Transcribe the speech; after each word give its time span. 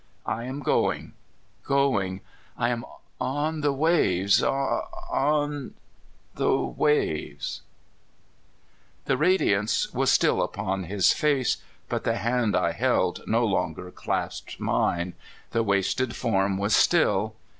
I 0.25 0.45
am 0.45 0.61
going 0.61 1.13
going. 1.63 2.21
I 2.57 2.69
am 2.69 2.83
on 3.19 3.61
the 3.61 3.71
waves 3.71 4.41
on 4.41 5.75
the 6.33 6.55
waves." 6.57 7.61
The 9.05 9.15
radiance 9.17 9.85
Avas 9.93 10.07
still 10.07 10.41
upon 10.41 10.85
his 10.85 11.13
face, 11.13 11.57
but 11.87 12.03
the 12.03 12.15
hand 12.17 12.55
I 12.55 12.71
held 12.71 13.21
no 13.27 13.45
longer 13.45 13.91
clasped 13.91 14.59
mine 14.59 15.13
the 15.51 15.61
wasted 15.61 16.15
form 16.15 16.57
was 16.57 16.75
still. 16.75 17.35